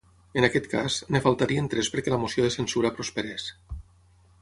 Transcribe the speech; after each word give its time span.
En 0.39 0.45
aquest 0.45 0.69
cas, 0.71 0.95
en 1.11 1.19
faltarien 1.27 1.69
tres 1.75 1.91
perquè 1.97 2.17
la 2.17 2.21
moció 2.25 2.49
de 2.49 2.53
censura 2.59 2.93
prosperés. 3.01 3.51